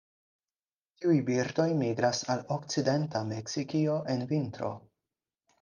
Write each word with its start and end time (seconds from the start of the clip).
Tiuj 1.01 1.17
birdoj 1.27 1.67
migras 1.83 2.23
al 2.35 2.43
okcidenta 2.57 3.23
Meksikio 3.33 4.03
en 4.15 4.29
vintro. 4.33 4.73